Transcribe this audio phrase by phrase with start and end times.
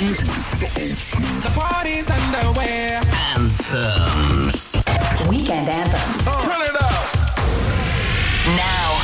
[0.00, 2.98] and the party's underway.
[3.36, 4.74] Anthems.
[5.28, 6.24] Weekend anthems.
[6.26, 6.40] Oh.
[6.42, 7.04] Turn it up.
[8.56, 8.96] Now,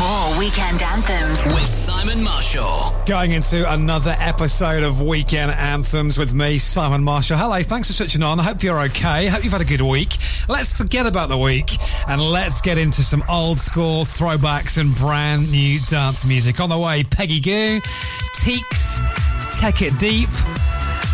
[0.00, 2.92] more weekend anthems with Simon Marshall.
[3.06, 7.38] Going into another episode of Weekend Anthems with me, Simon Marshall.
[7.38, 8.40] Hello, thanks for switching on.
[8.40, 9.28] I hope you're okay.
[9.28, 10.16] Hope you've had a good week.
[10.48, 11.76] Let's forget about the week
[12.08, 16.58] and let's get into some old school throwbacks and brand new dance music.
[16.58, 17.80] On the way, Peggy Gou,
[18.40, 18.89] Teeks.
[19.60, 20.30] Tech It Deep.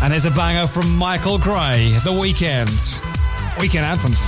[0.01, 2.69] And there's a banger from Michael Gray, The Weekend.
[3.59, 4.21] Weekend Anthems.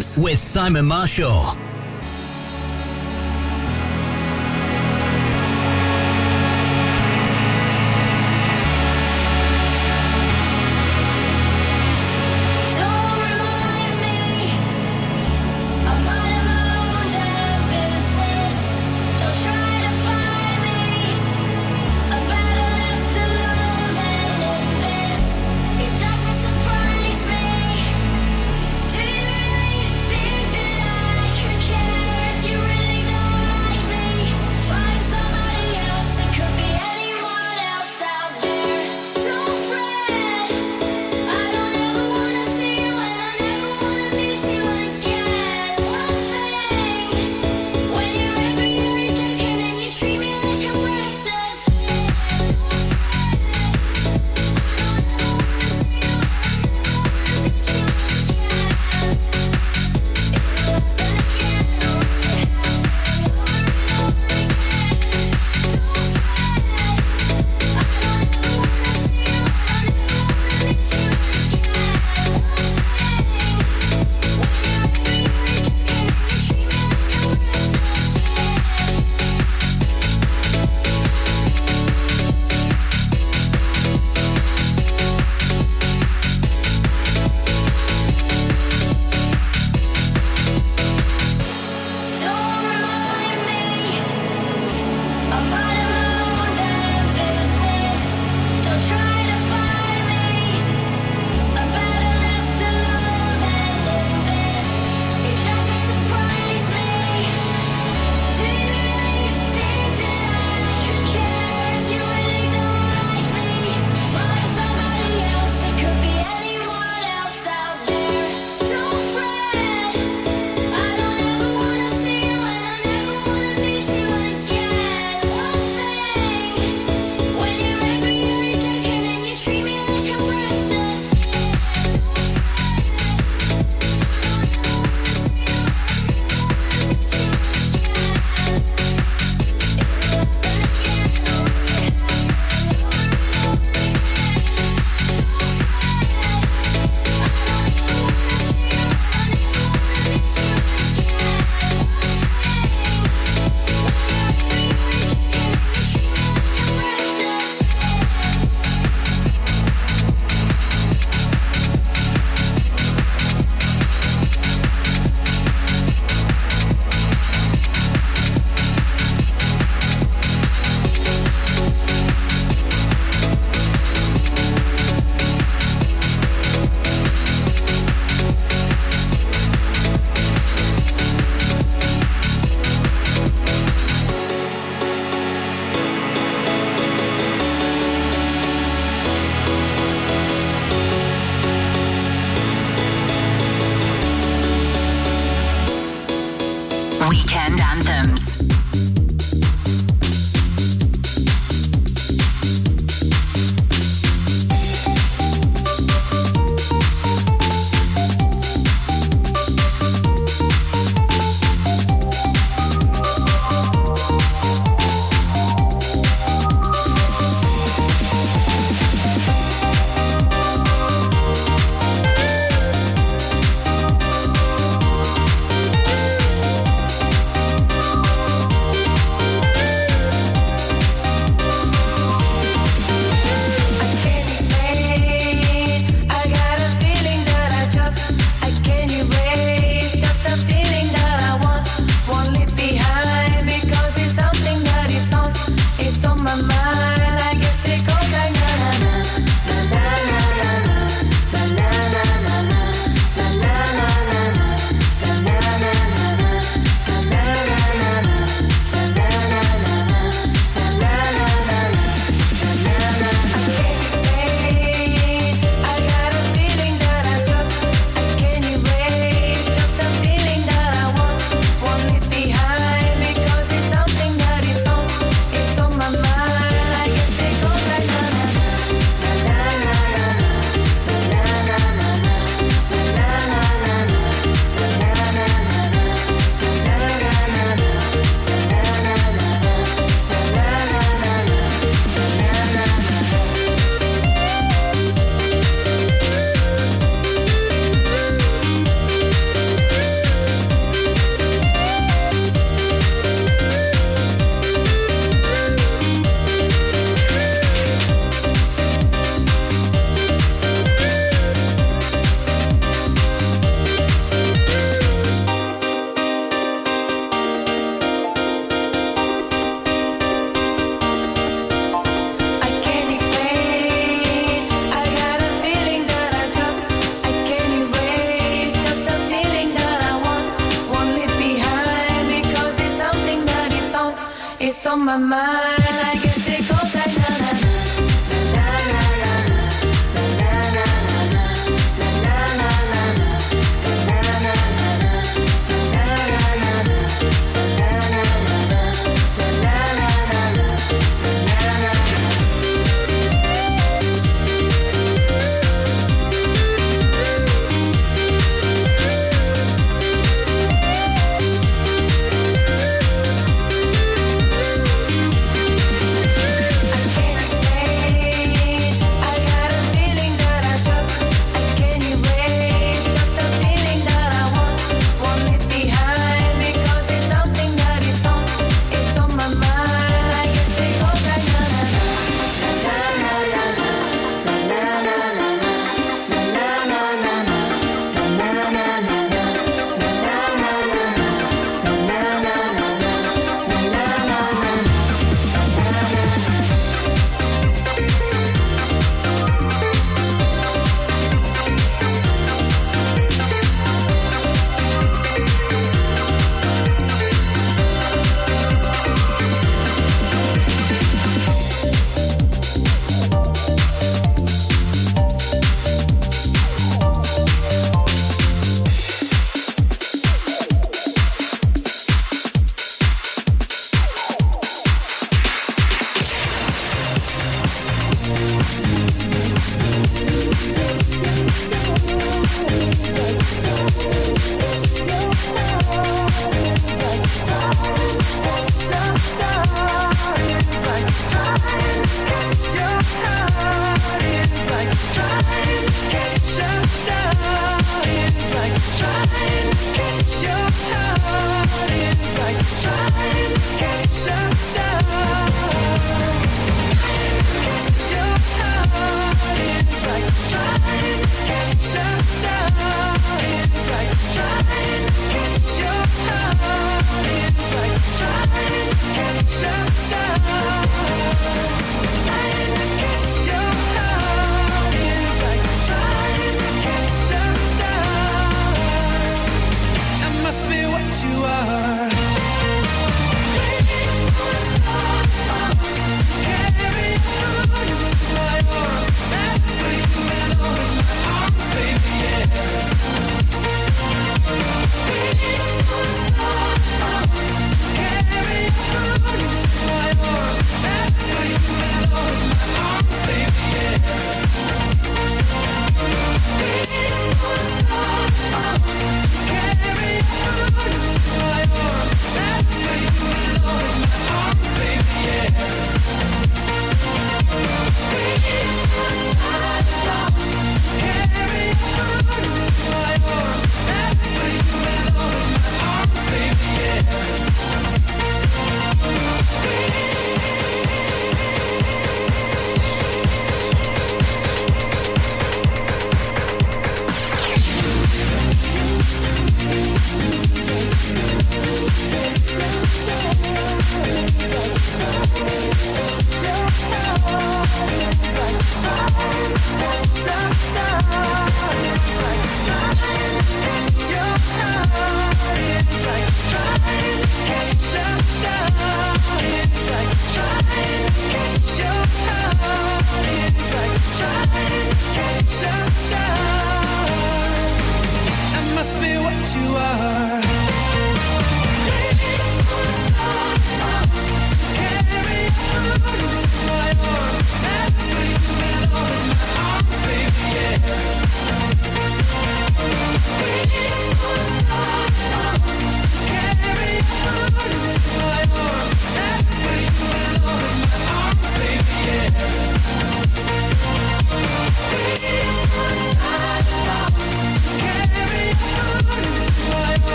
[0.00, 1.49] With Simon Marshall.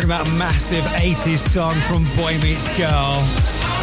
[0.00, 3.22] talking about a massive 80s song from Boy Meets Girl.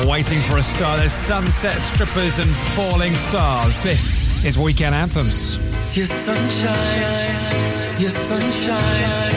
[0.10, 0.98] Waiting for a star.
[0.98, 3.84] There's sunset strippers and falling stars.
[3.84, 5.58] This is Weekend Anthems.
[5.96, 7.52] Your sunshine,
[8.00, 9.32] your sunshine,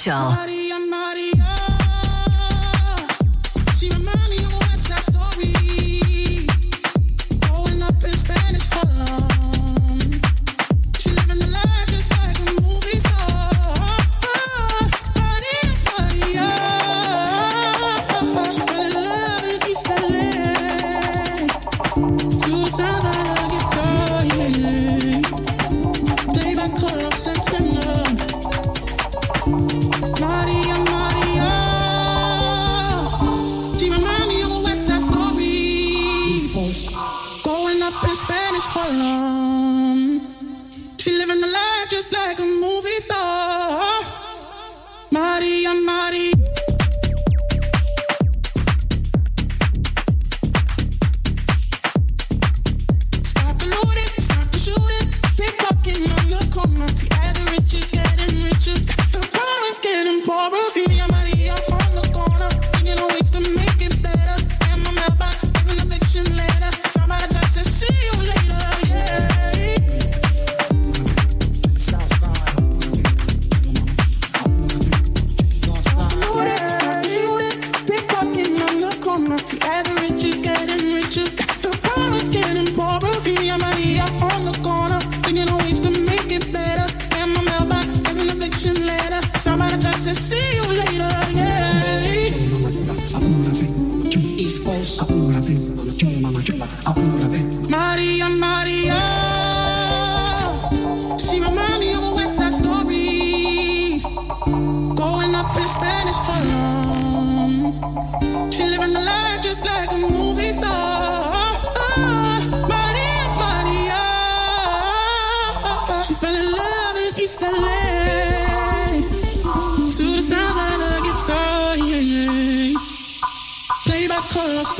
[0.07, 0.40] Marshall.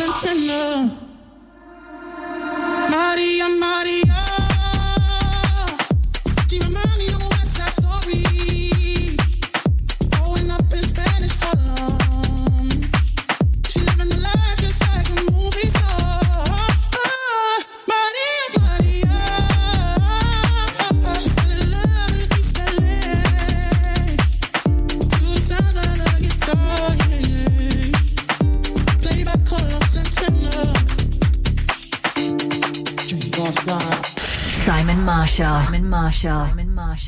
[0.10, 1.01] sinner.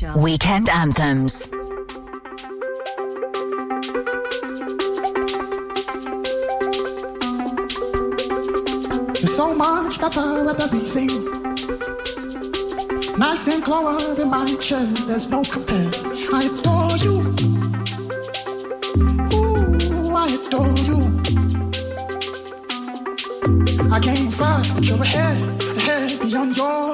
[0.04, 0.20] Special.
[0.20, 1.48] Weekend Anthems.
[9.34, 11.08] So much better with everything.
[13.18, 15.90] Nice and clover in my chair, there's no compare.
[16.34, 17.20] I adore you.
[19.32, 20.98] Ooh, I adore you.
[23.90, 26.93] I came first, but you're ahead, ahead beyond your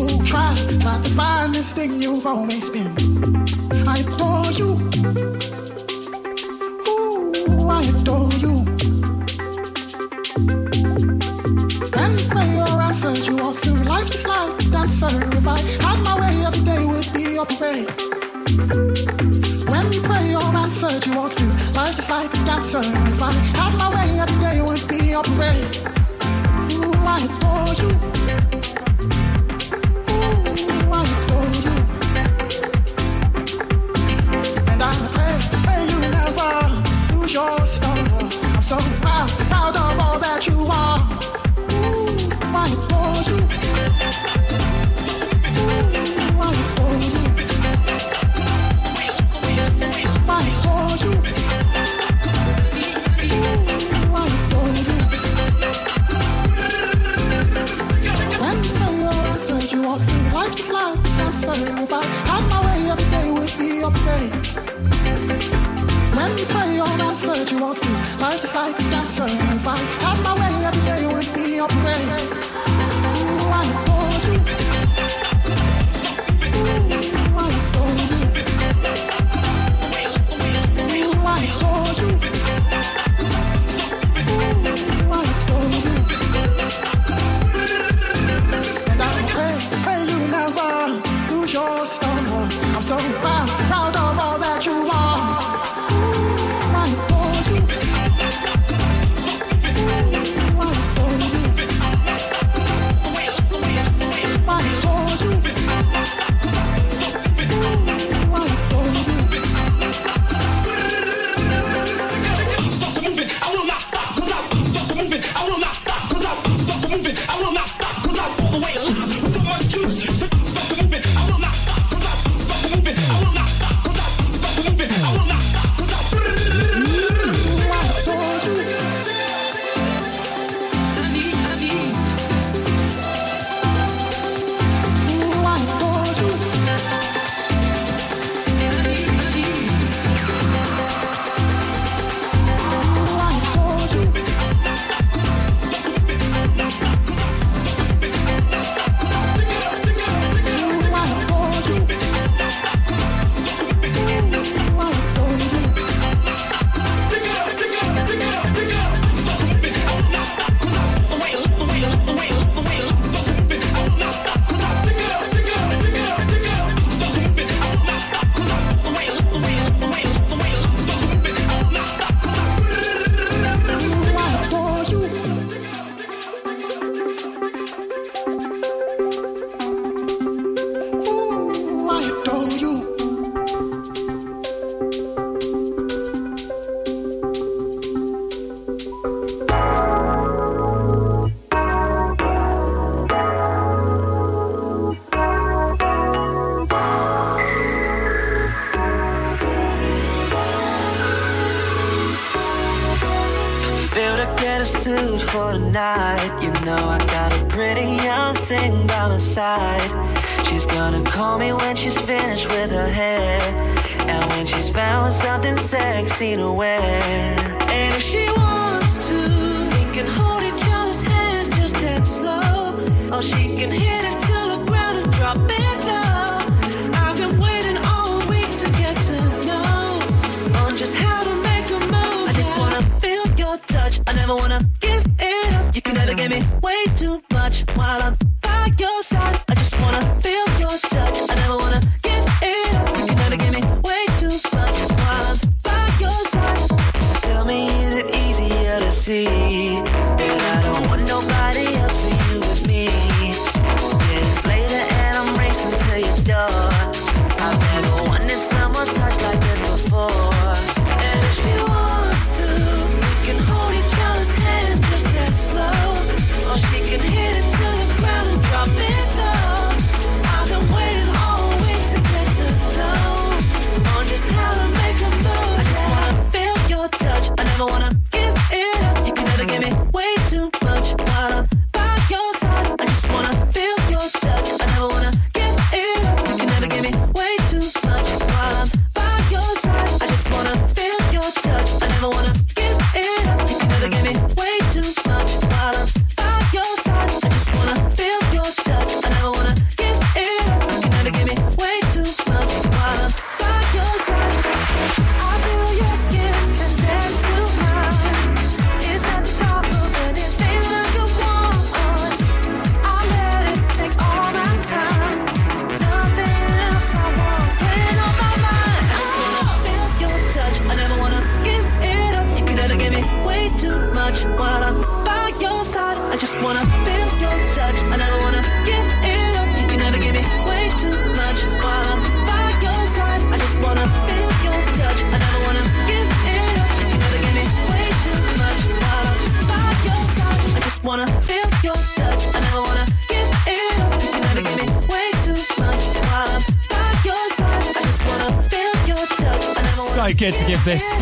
[0.00, 2.92] people try not to find this thing you've always been.
[3.86, 4.70] I adore you.
[6.88, 8.64] Ooh, I adore you.
[11.96, 15.12] Then pray your answered, you walk through life just like a dancer.
[15.38, 17.88] If I had my way, every day would be a parade.
[19.68, 22.82] When you pray, your answered, you walk through life just like a dancer.
[23.12, 23.32] If I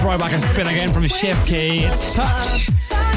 [0.09, 1.81] throwback and spin again from Chef Key.
[1.81, 2.71] It's Touch.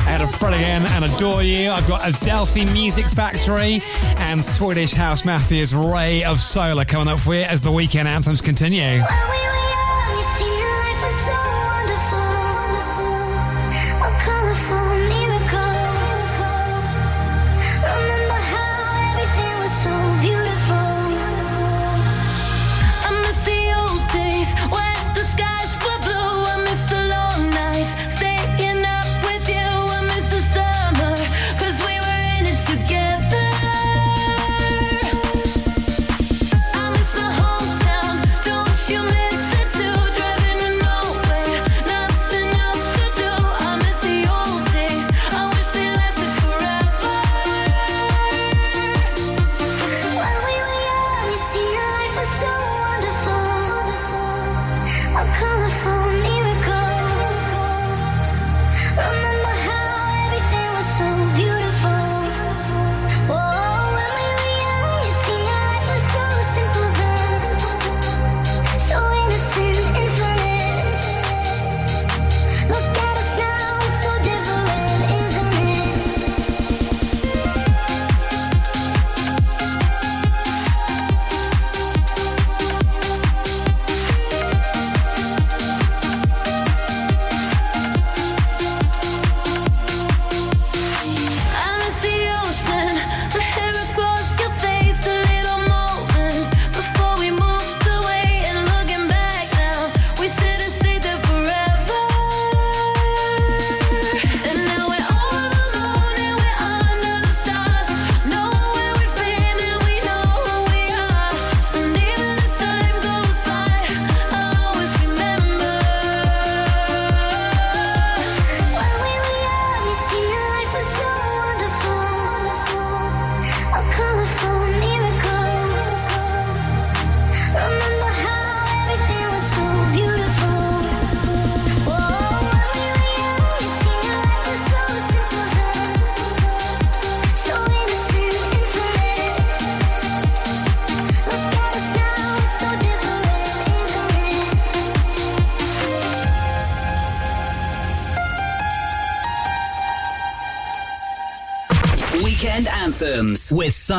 [0.09, 1.71] Out of Fred again and Adore You.
[1.71, 3.81] I've got Adelphi Music Factory
[4.17, 8.41] and Swedish House Mafia's Ray of Solar coming up for you as the weekend anthems
[8.41, 9.01] continue.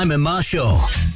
[0.03, 1.12] Simon Marshall.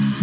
[0.00, 0.21] Mm-hmm.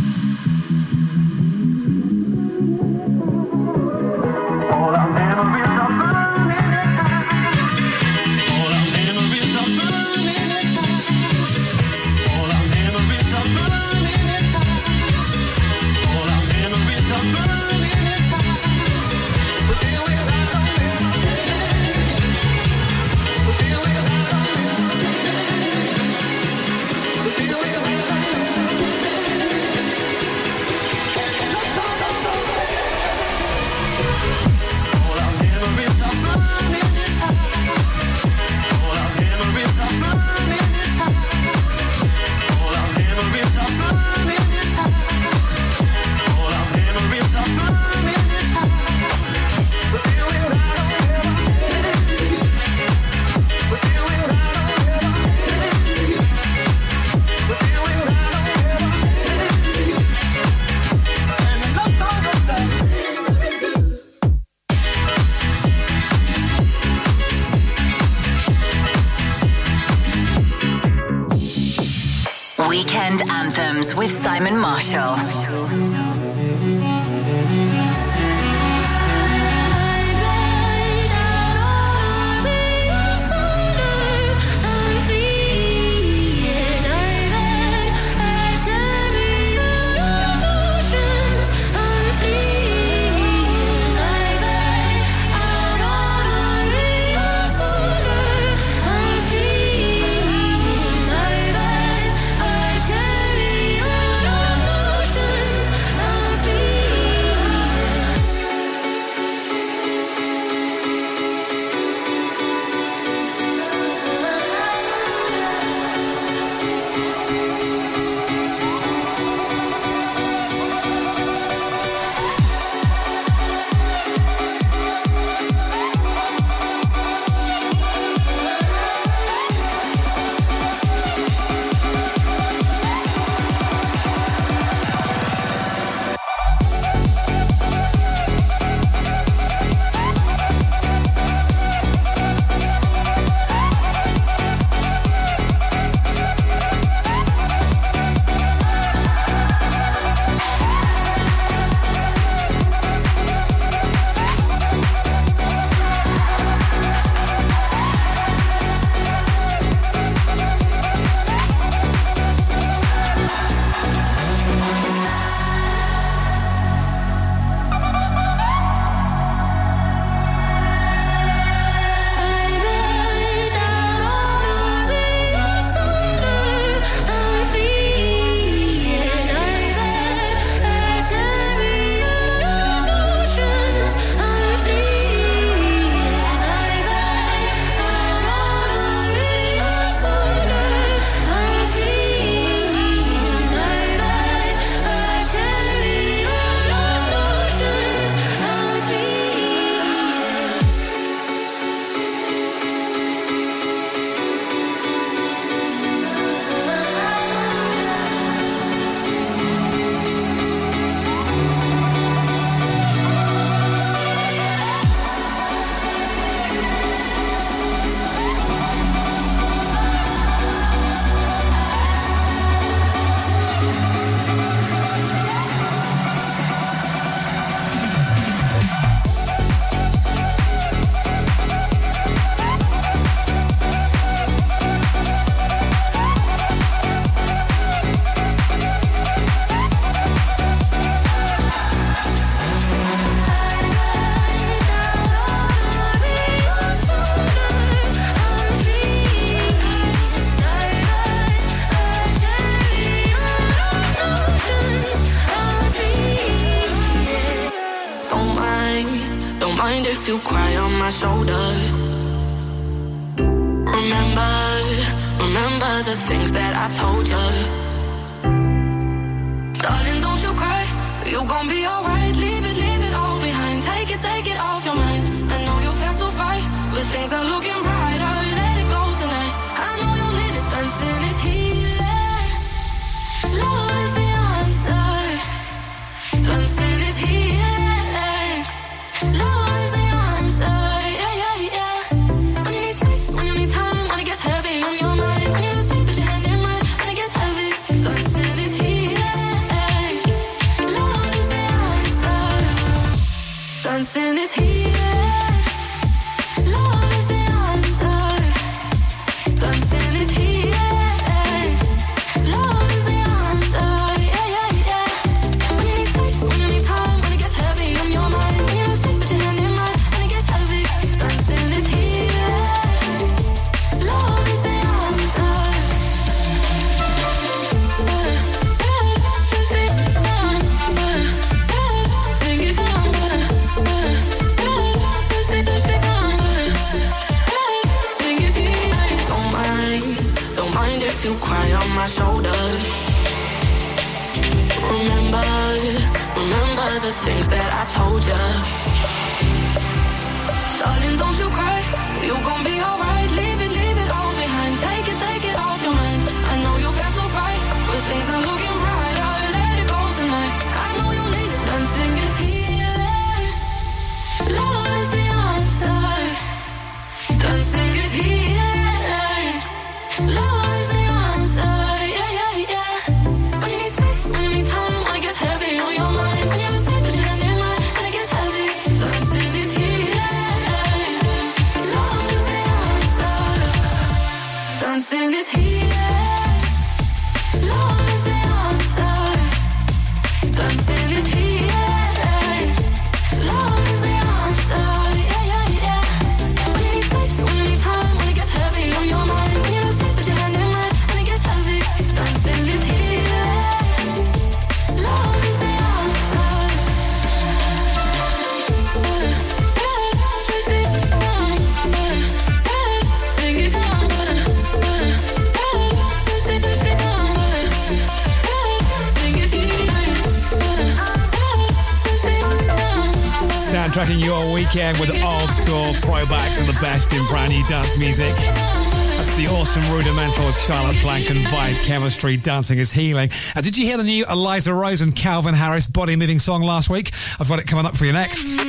[424.59, 428.11] with old school throwbacks and the best in brand new dance music.
[428.11, 432.17] That's the awesome Rudimental, Charlotte Plank and Vibe Chemistry.
[432.17, 433.09] Dancing is healing.
[433.35, 436.69] And did you hear the new Eliza Rose and Calvin Harris body moving song last
[436.69, 436.91] week?
[437.21, 438.48] I've got it coming up for you next.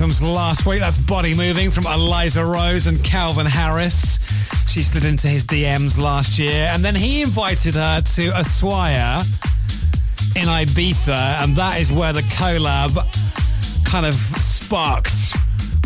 [0.00, 0.80] Anthems last week.
[0.80, 4.18] That's Body Moving from Eliza Rose and Calvin Harris.
[4.66, 9.20] She slid into his DMs last year, and then he invited her to Ushuaia
[10.36, 12.96] in Ibiza, and that is where the collab
[13.84, 15.36] kind of sparked.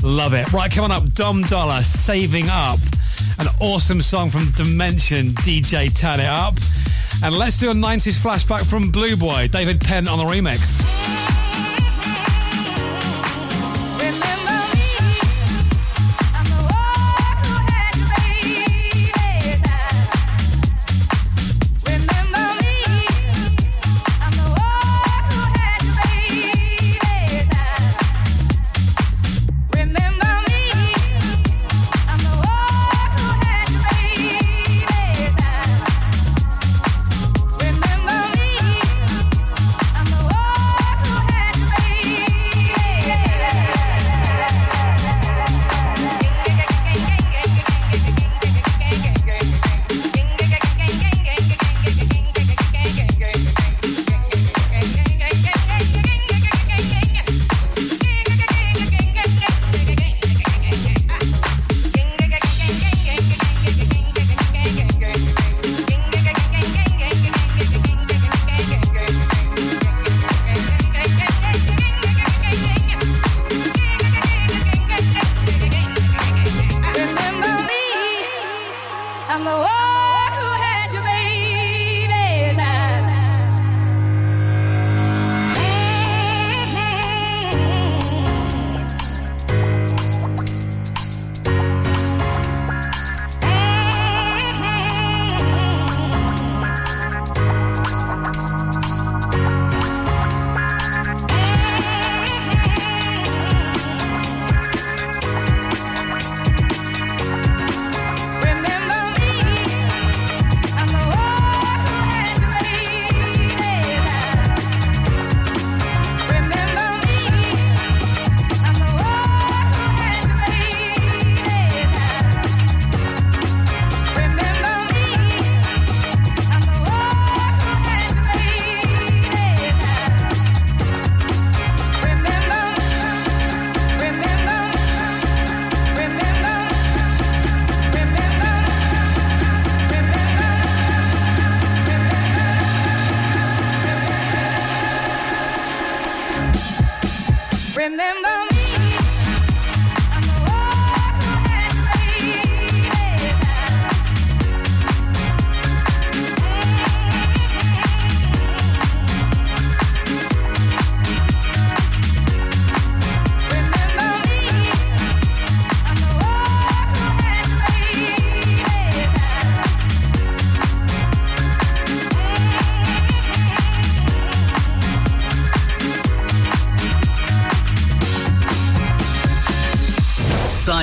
[0.04, 0.52] Love it.
[0.52, 2.78] Right, coming up, Dom Dolla, Saving Up.
[3.40, 6.54] An awesome song from Dimension, DJ Turn It Up.
[7.24, 10.93] And let's do a 90s flashback from Blueboy, David Penn on the remix.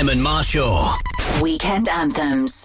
[0.01, 0.89] Simon Marshall.
[1.43, 2.60] Weekend Anthems.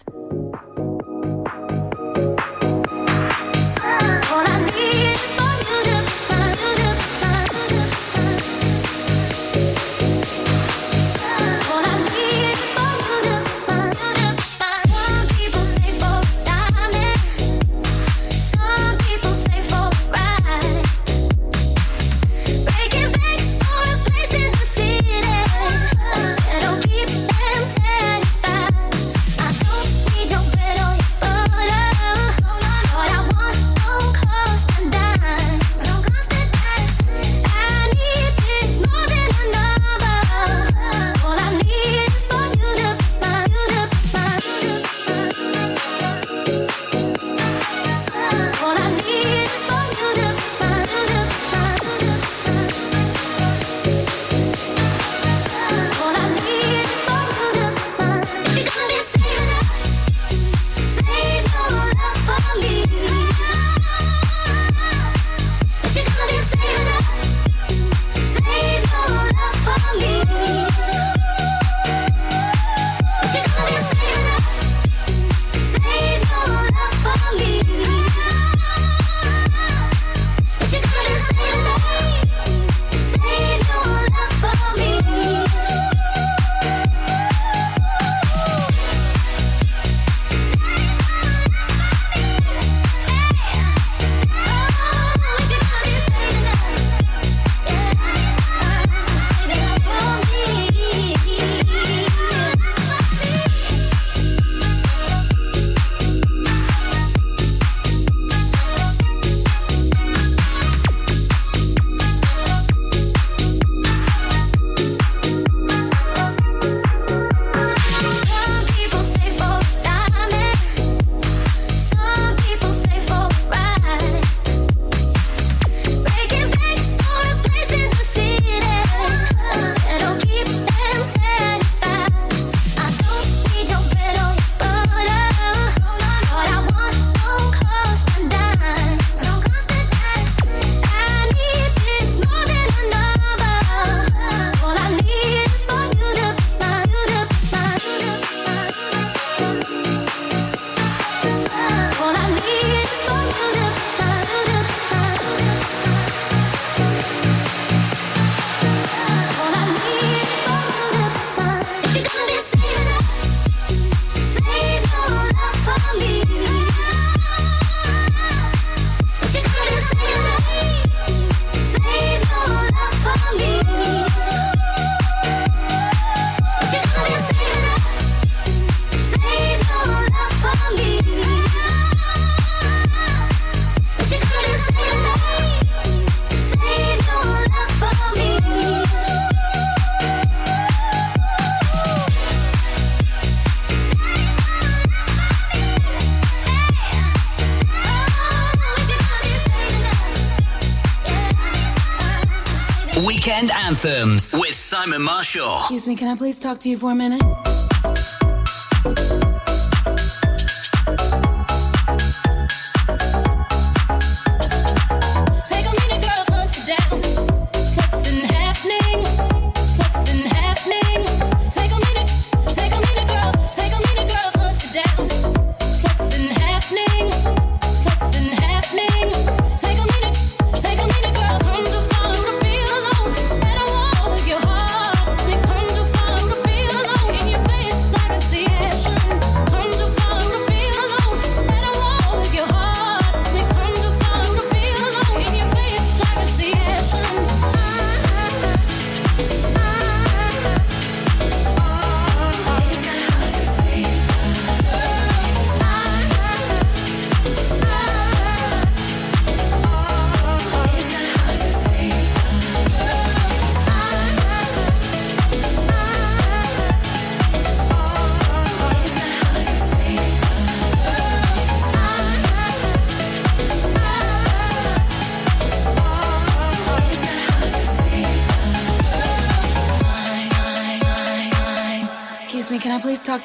[203.77, 205.57] anthems with Simon Marshall.
[205.57, 207.45] Excuse me, can I please talk to you for a minute?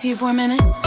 [0.02, 0.80] See to you for a minute?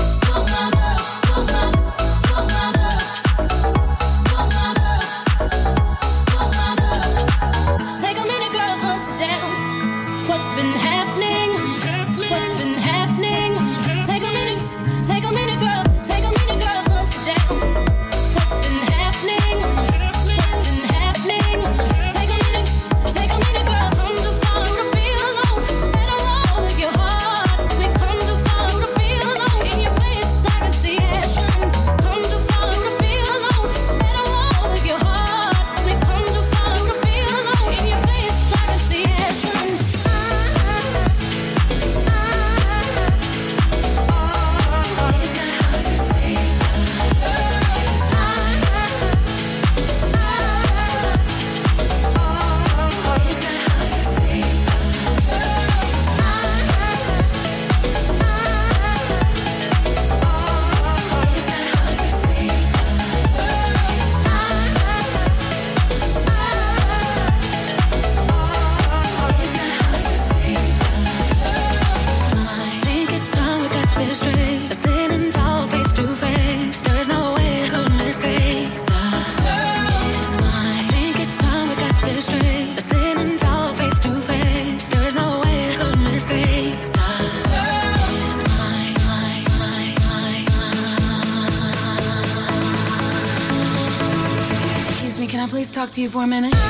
[95.95, 96.64] See to you for a minute?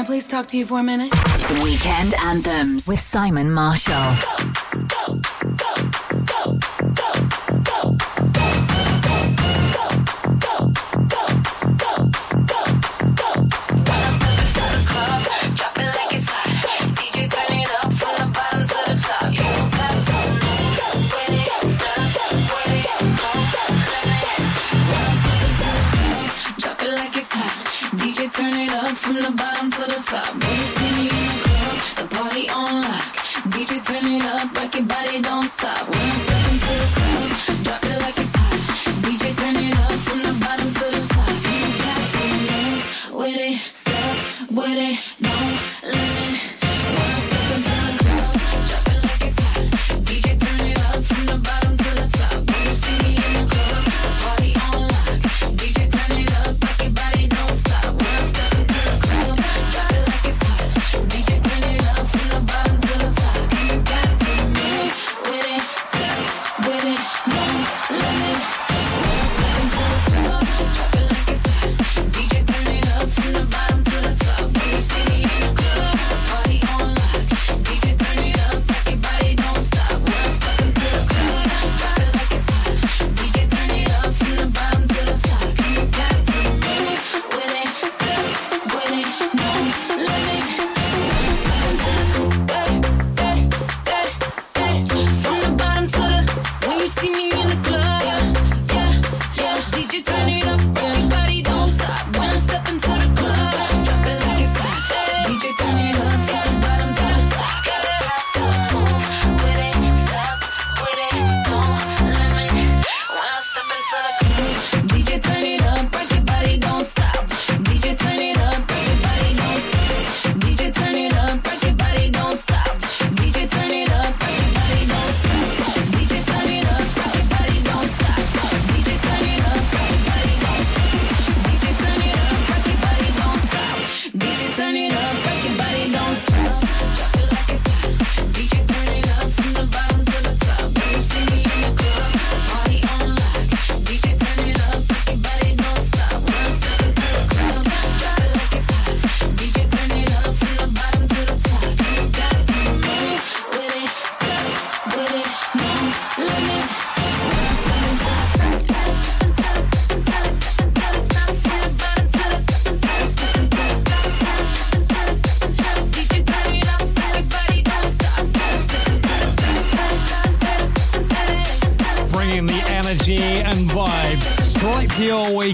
[0.00, 1.12] Can I please talk to you for a minute?
[1.62, 4.59] Weekend Anthems with Simon Marshall.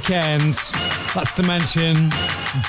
[0.09, 0.54] weekend.
[1.14, 1.96] That's Dimension.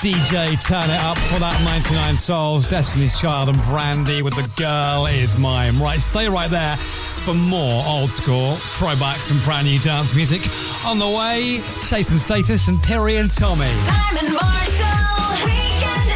[0.00, 2.66] DJ Turn It Up for that 99 Souls.
[2.66, 5.78] Destiny's Child and Brandy with The Girl Is Mine.
[5.78, 10.40] Right, stay right there for more old school throwbacks and brand new dance music.
[10.86, 13.68] On the way, Jason, Status and Perry and Tommy.
[13.68, 16.10] Simon Marshall, Weekend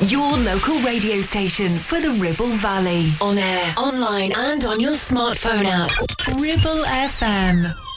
[0.00, 0.10] Anthems.
[0.10, 3.10] Your local radio station for the Ribble Valley.
[3.20, 5.90] On air, online and on your smartphone app.
[6.40, 7.89] Ribble FM.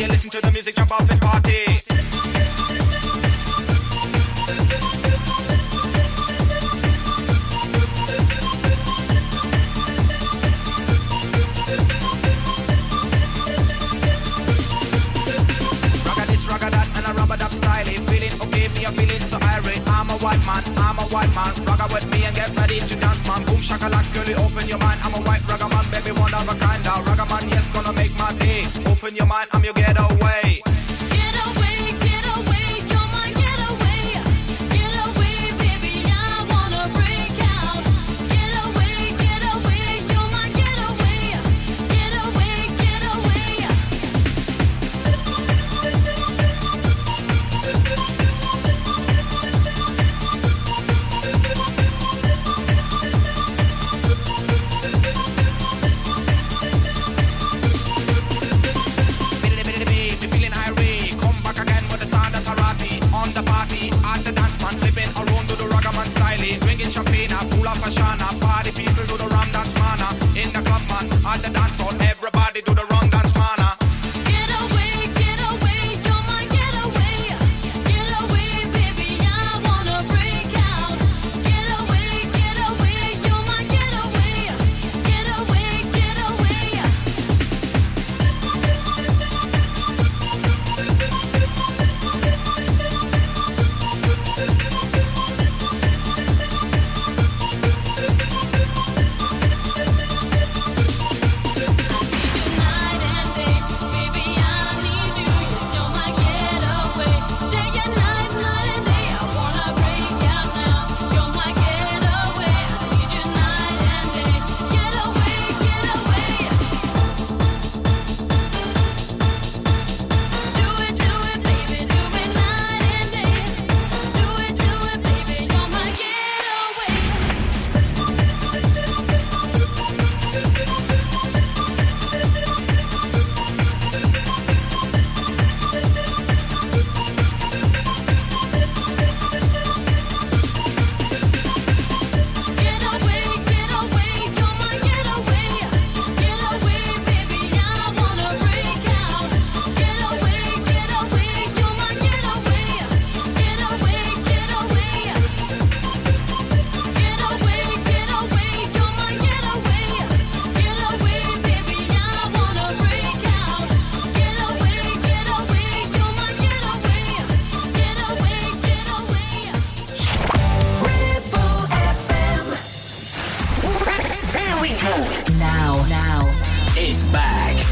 [0.00, 1.47] you listen to the music, jump up and party.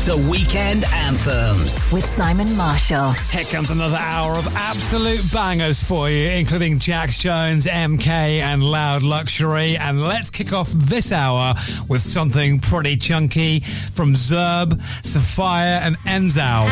[0.06, 3.10] to Weekend Anthems with Simon Marshall.
[3.32, 9.02] Here comes another hour of absolute bangers for you, including Jax Jones, MK, and Loud
[9.02, 9.76] Luxury.
[9.76, 11.54] And let's kick off this hour
[11.88, 16.68] with something pretty chunky from Zerb, Sofiya Nzau.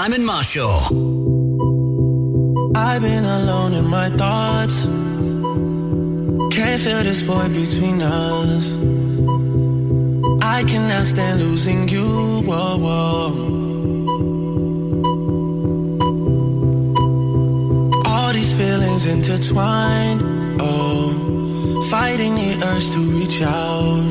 [0.00, 0.78] Simon Marshall.
[2.76, 4.86] I've been alone in my thoughts.
[6.54, 8.74] Can't feel this void between us.
[10.40, 12.06] I cannot stand losing you.
[12.48, 13.26] Whoa, whoa.
[18.06, 20.22] All these feelings intertwined.
[20.60, 24.04] Oh, fighting the urge to reach out.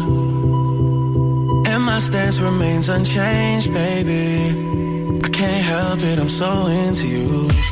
[1.72, 4.68] And my stance remains unchanged, baby
[5.38, 7.67] can't help it, I'm so into you.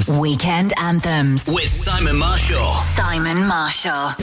[0.00, 0.18] Anthems.
[0.18, 1.46] Weekend Anthems.
[1.46, 2.72] With Simon Marshall.
[2.94, 4.14] Simon Marshall.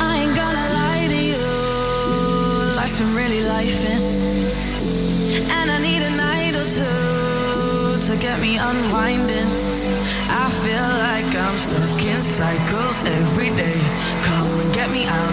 [0.00, 1.08] I ain't gonna lie
[2.96, 4.02] to really life in.
[5.50, 9.50] And I need a night or two to get me unwinding.
[10.28, 13.80] I feel like I'm stuck in cycles every day.
[14.22, 15.31] Come and get me out.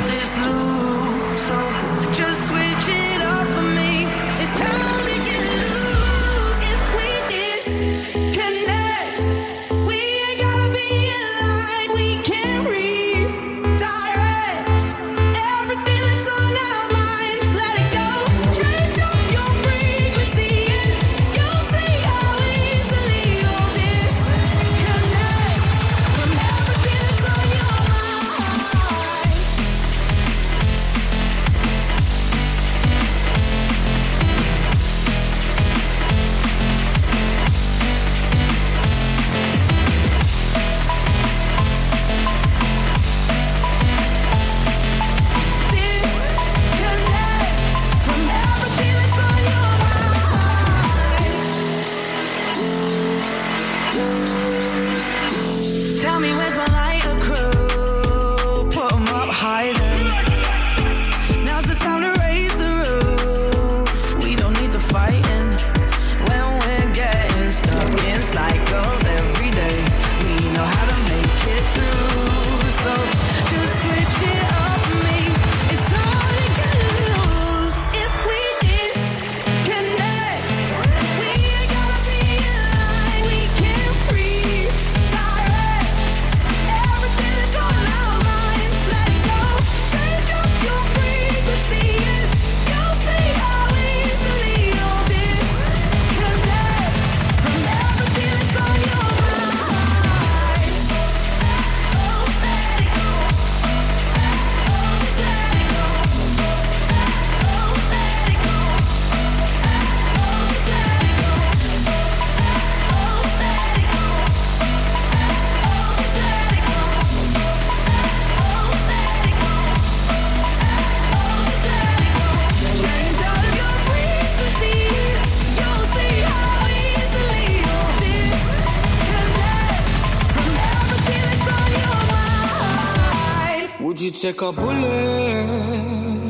[134.42, 136.30] A bullet?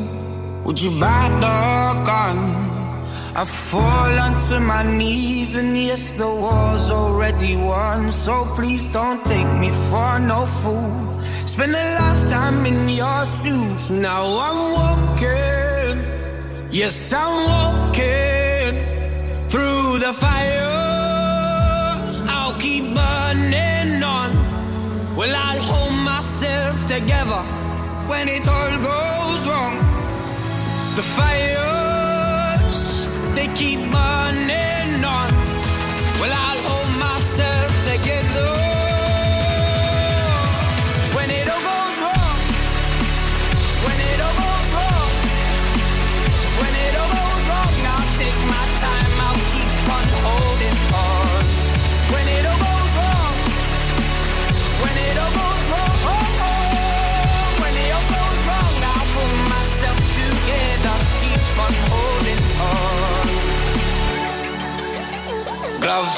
[0.64, 2.38] Would you back the gun?
[3.34, 8.10] I fall onto my knees and yes, the war's already won.
[8.12, 11.20] So please don't take me for no fool.
[11.46, 13.90] Spend a lifetime in your shoes.
[13.90, 15.94] Now I'm walking.
[16.70, 18.72] Yes, I'm walking
[19.48, 20.78] through the fire.
[22.36, 24.30] I'll keep burning on.
[25.16, 27.29] Well, I'll hold myself together
[28.20, 29.76] when it all goes wrong.
[30.96, 32.80] The fires,
[33.34, 33.80] they keep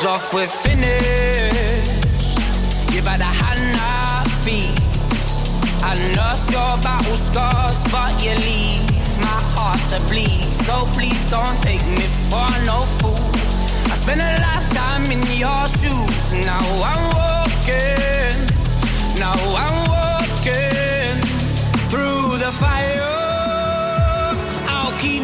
[0.04, 0.90] Off, we're finished.
[2.90, 4.74] Give her the hand I feet.
[5.84, 8.82] I nurse your battle scars, but you leave
[9.20, 10.42] my heart to bleed.
[10.66, 13.14] So please don't take me for no fool.
[13.92, 16.32] I spent a lifetime in your shoes.
[16.50, 18.34] Now I'm walking.
[19.22, 21.14] Now I'm walking
[21.90, 23.06] through the fire.
[24.66, 25.22] I'll keep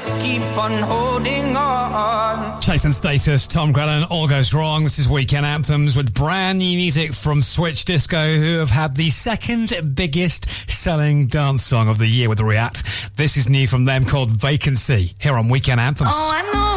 [0.00, 2.60] together, keep on holding on.
[2.60, 4.84] Chase and Status, Tom Grennan, All Goes Wrong.
[4.84, 9.10] This is Weekend Anthems with brand new music from Switch Disco, who have had the
[9.10, 13.16] second biggest selling dance song of the year with React.
[13.16, 16.10] This is new from them called Vacancy, here on Weekend Anthems.
[16.12, 16.71] Oh,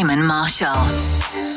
[0.00, 1.49] Simon Marshall.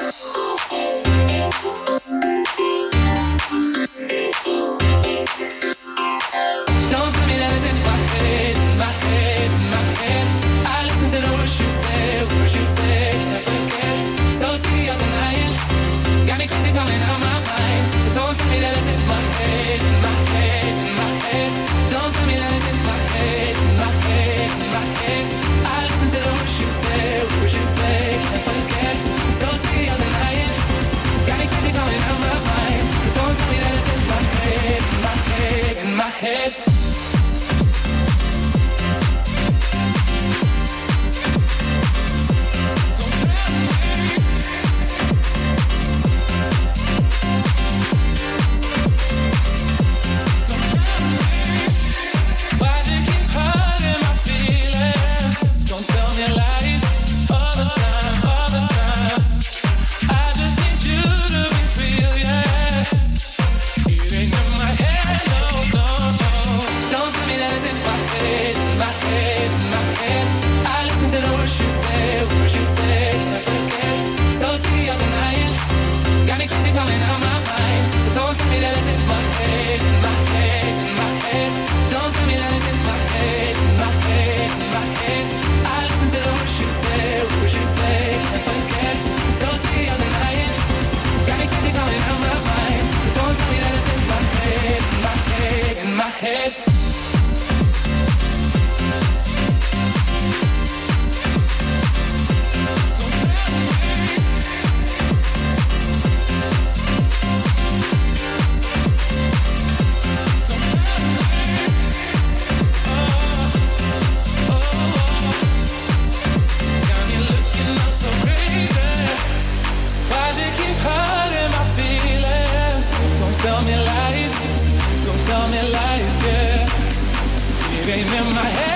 [128.28, 128.73] In my head,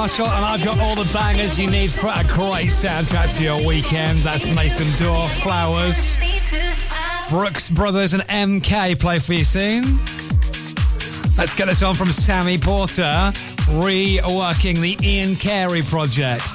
[0.00, 4.20] And I've got all the bangers you need for a great soundtrack to your weekend.
[4.20, 6.16] That's Nathan Dawe, Flowers,
[7.28, 9.82] Brooks Brothers, and MK play for you soon.
[11.36, 13.30] Let's get this on from Sammy Porter,
[13.76, 16.48] reworking the Ian Carey project.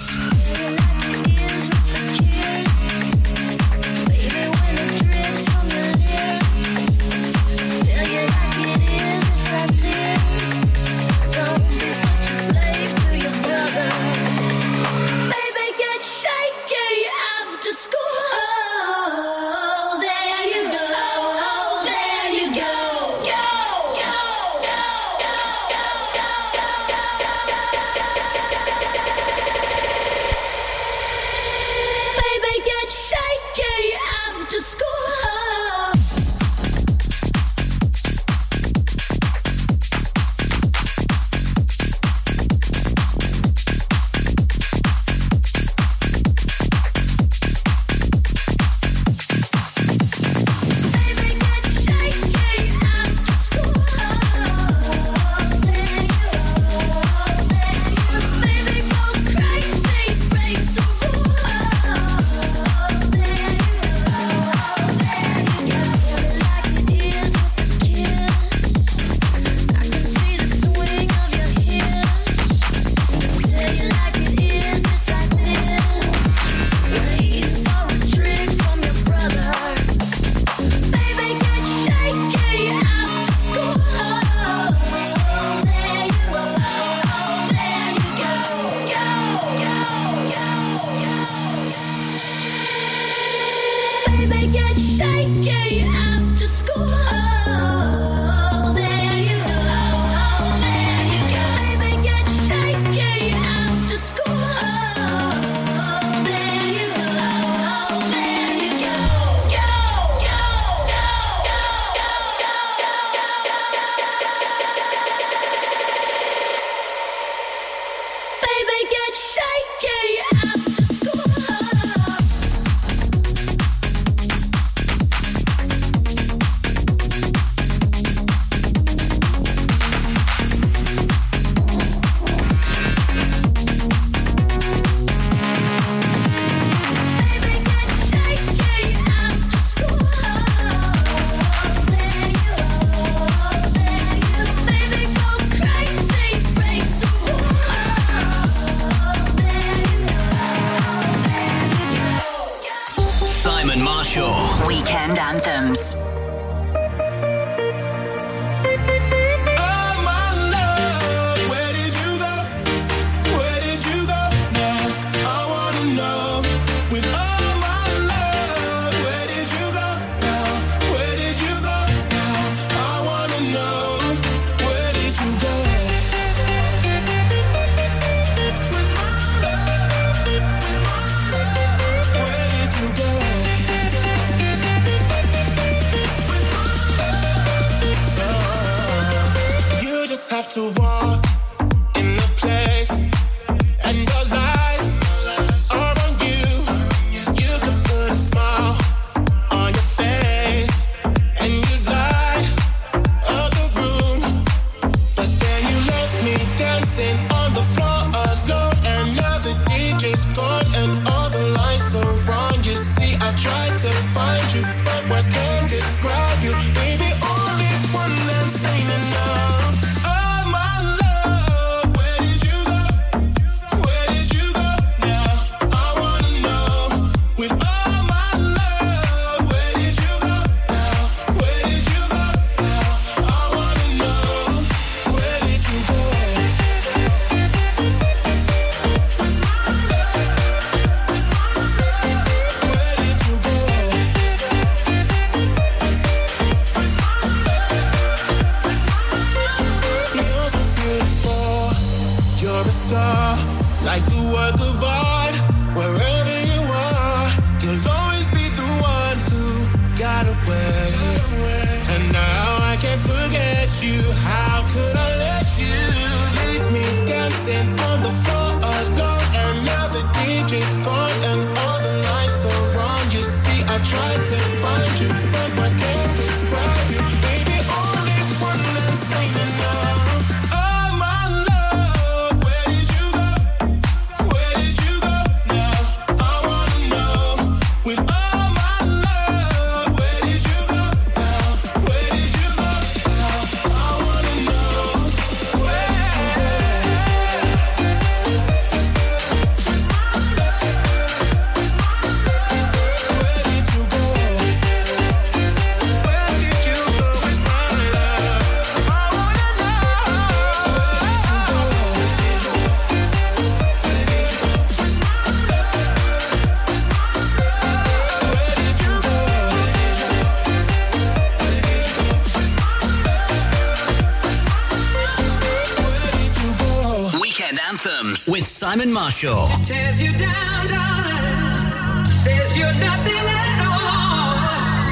[328.75, 329.47] Simon Marshall.
[329.63, 332.03] Tears you down, darling.
[332.03, 334.35] Says you're nothing at all.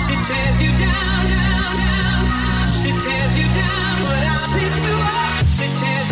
[0.07, 2.71] She tears you down, down, down.
[2.79, 5.43] She tears you down, but I'll pick you up.
[5.51, 6.02] She tears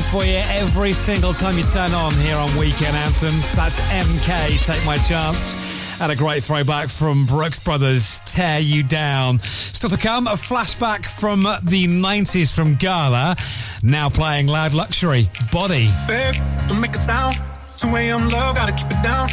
[0.00, 3.54] here for you every single time you turn on here on Weekend Anthems.
[3.54, 6.00] That's MK, Take My Chance.
[6.00, 9.40] And a great throwback from Brooks Brothers, Tear You Down.
[9.40, 13.36] Still to come, a flashback from the 90s from Gala,
[13.82, 15.90] now playing Loud Luxury, Body.
[16.06, 16.34] Babe,
[16.68, 17.36] don't make a sound.
[17.76, 18.28] 2 a.m.
[18.28, 19.28] low, gotta keep it down.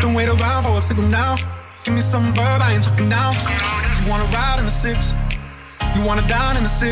[0.00, 1.36] Don't wait around for a signal now.
[1.84, 3.32] Give me some verb, I ain't talking now.
[4.02, 5.14] You wanna ride in the six?
[5.94, 6.91] You wanna dine in the six?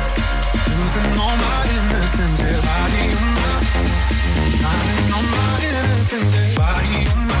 [0.93, 2.39] losing all my innocence.
[2.39, 3.05] Body
[5.31, 6.55] my, innocence.
[6.55, 7.40] Body on my,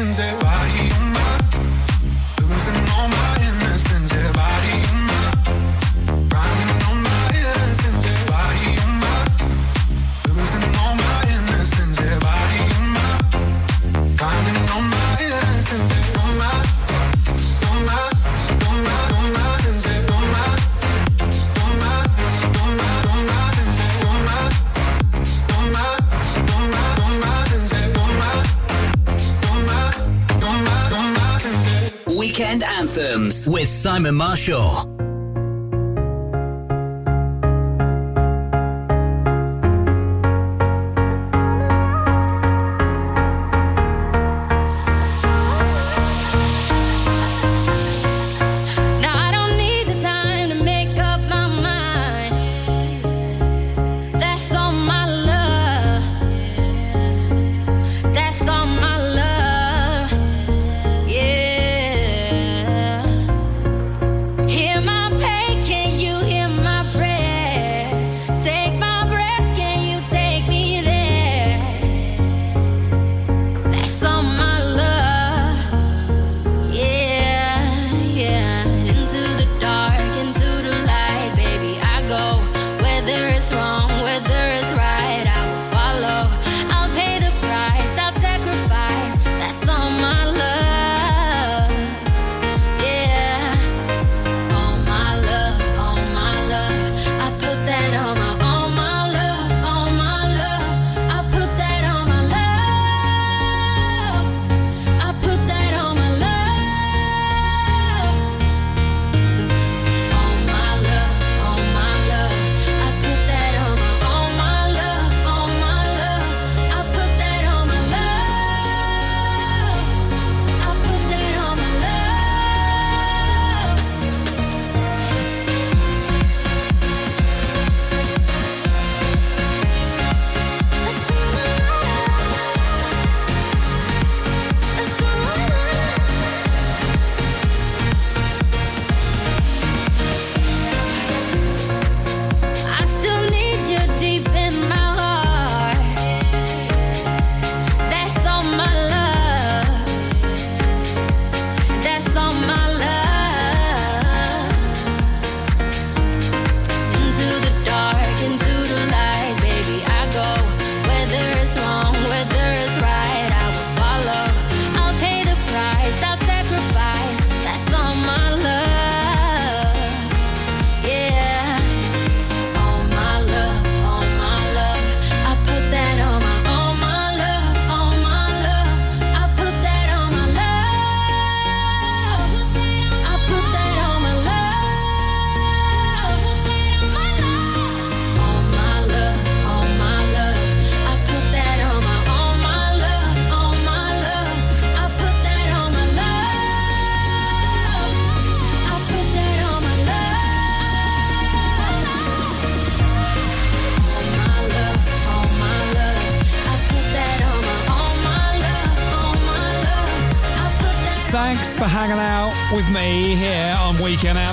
[0.00, 0.39] questions every
[32.50, 34.89] weekend anthems with Simon Marshall.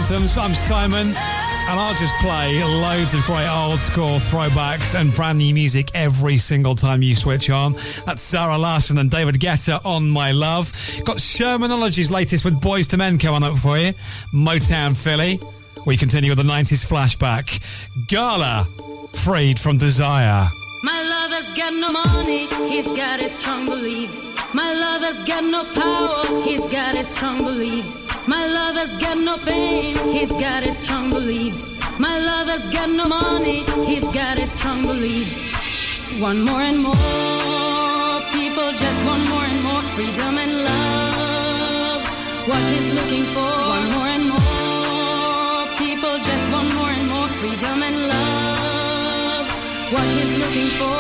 [0.10, 0.38] anthems.
[0.38, 5.54] I'm Simon, and I'll just play loads of great old school throwbacks and brand new
[5.54, 7.74] music every single time you switch on.
[8.06, 10.72] That's Zara Larsson and David Guetta on My Love.
[11.04, 13.94] Got Shermanology's latest with Boyz II Men coming up for you.
[14.34, 15.40] Motown Philly.
[15.86, 17.60] We continue with the 90s flashback.
[18.08, 18.66] Gala,
[19.14, 20.48] freed from desire.
[20.84, 24.38] My lover's got no money, he's got his strong beliefs.
[24.54, 28.07] My lover's got no power, he's got his strong beliefs.
[28.28, 31.80] My lover's got no fame, he's got his strong beliefs.
[31.98, 36.20] My lover's got no money, he's got his strong beliefs.
[36.20, 42.02] One more and more people just want more and more freedom and love.
[42.50, 47.82] What he's looking for, one more and more people just want more and more freedom
[47.82, 49.46] and love.
[49.94, 51.00] What he's looking for,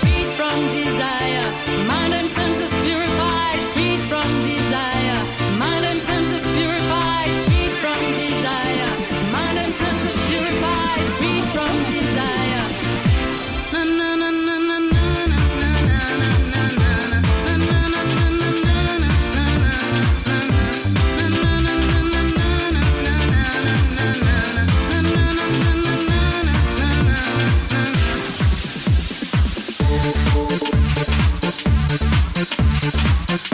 [0.00, 1.46] freed from desire,
[1.92, 5.57] mind and senses purified, freed from desire.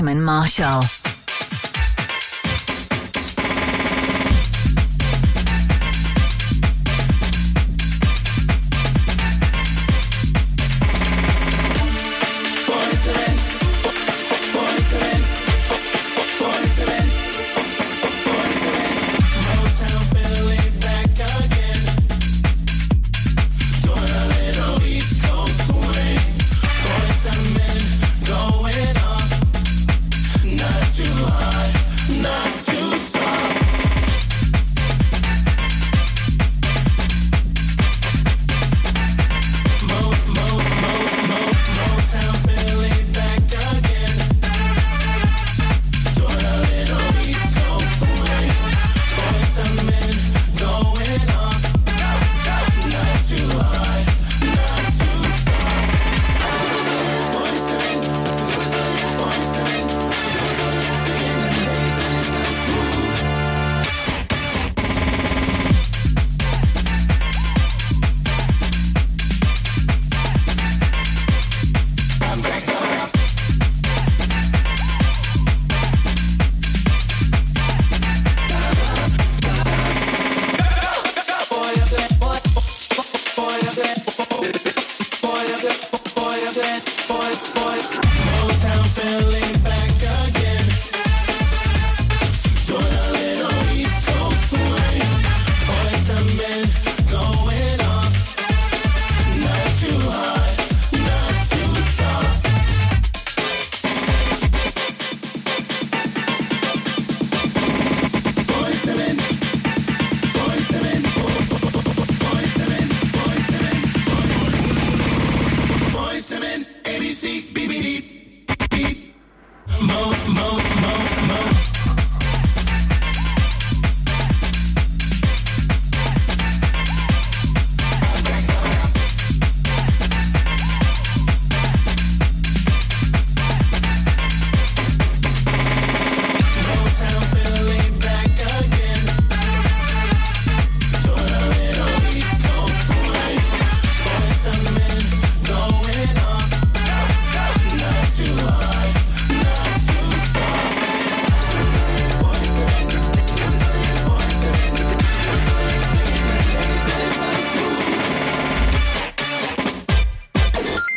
[0.00, 0.99] Simon Marshall.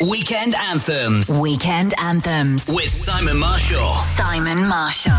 [0.09, 1.29] Weekend Anthems.
[1.29, 2.67] Weekend Anthems.
[2.67, 3.93] With Simon Marshall.
[4.15, 5.13] Simon Marshall.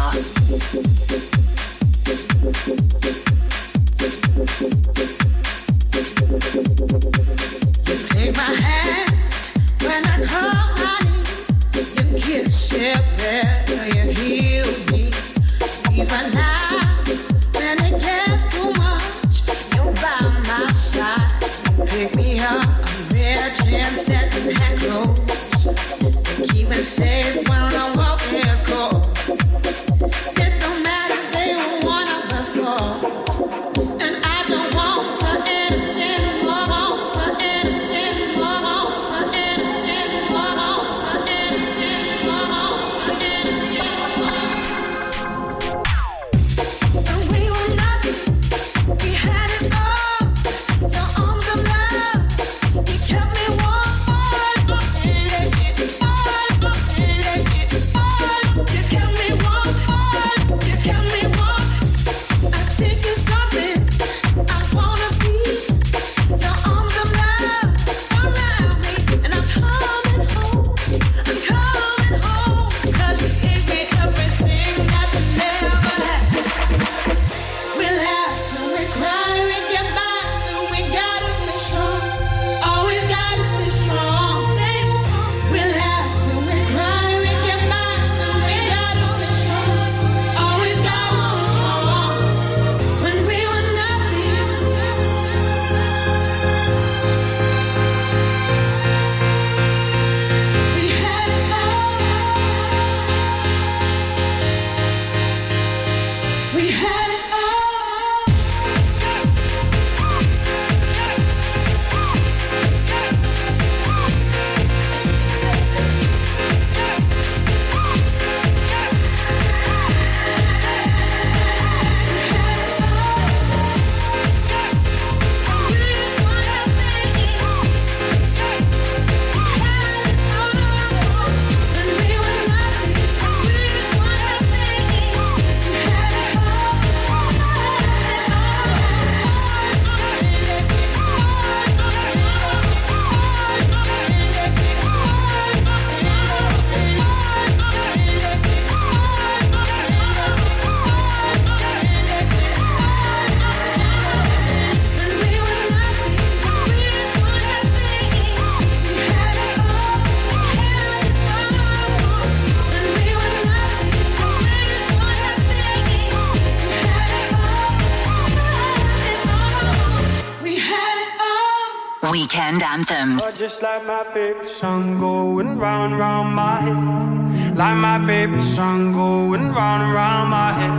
[173.62, 177.56] Like my favorite song going round round my head.
[177.56, 180.74] Like my favorite song going round round my head.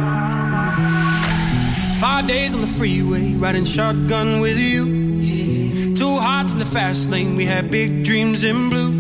[1.99, 5.95] Five days on the freeway, riding shotgun with you.
[5.95, 8.91] Two hearts in the fast lane, we had big dreams in blue.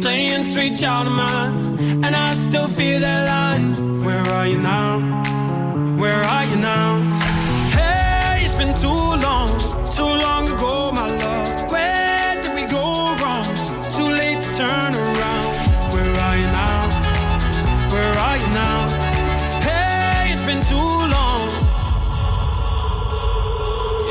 [0.00, 3.35] Playing sweet child of mine, and I still feel that line.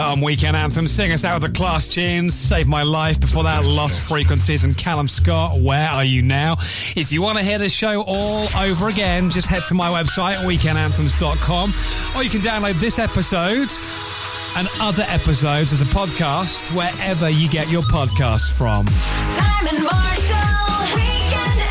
[0.00, 0.86] on Weekend Anthem.
[0.86, 2.34] Sing us out of the class tunes.
[2.34, 3.20] Save My Life.
[3.20, 5.60] Before that, Lost Frequencies and Callum Scott.
[5.60, 6.54] Where are you now?
[6.96, 10.36] If you want to hear the show all over again, just head to my website,
[10.46, 11.72] weekendanthems.com,
[12.16, 13.68] or you can download this episode
[14.58, 18.86] and other episodes as a podcast wherever you get your podcast from.
[18.88, 21.62] Simon Marshall, Weekend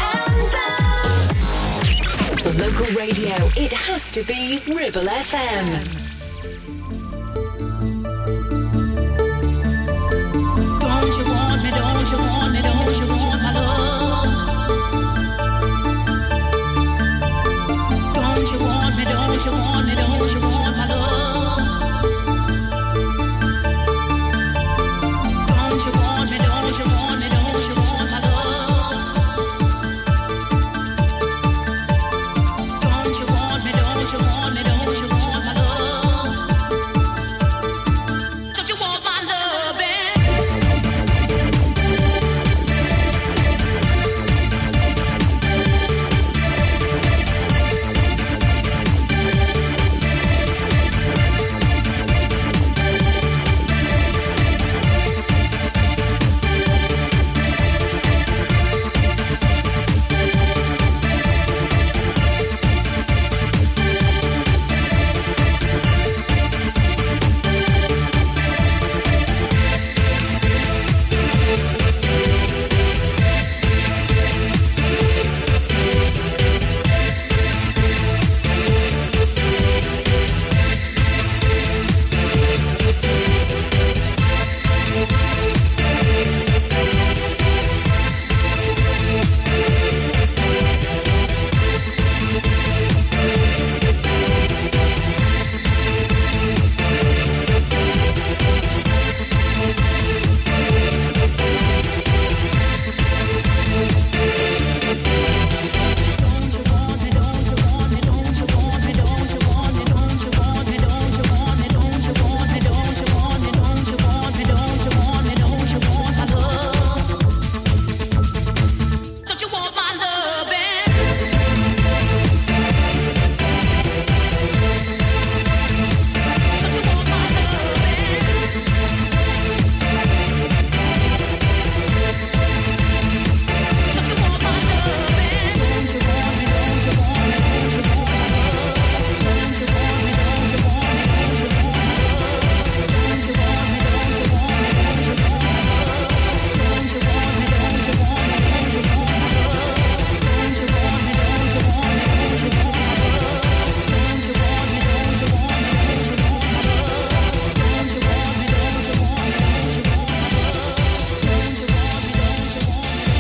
[1.87, 6.00] anthems, For local radio, it has to be Ribble FM.
[11.11, 14.71] Don't you want me, do what you want me, do what you want, my love.
[18.13, 20.70] Don't you want me, do you want me, do you want.